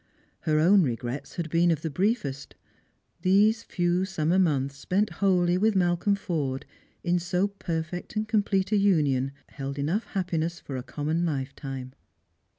[0.49, 2.55] Her own regrets had been of the briefest.
[3.21, 6.65] These few summer months spent wholly with Malcolm Forde,
[7.03, 11.93] in so perfect and complete a union, held enough happi ness for a common lifetime.